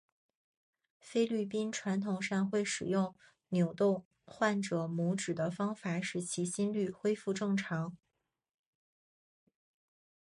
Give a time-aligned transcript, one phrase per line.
[0.99, 3.13] 菲律宾传统上会使用
[3.49, 7.95] 扭动患者拇趾的方法使其心律恢复正常。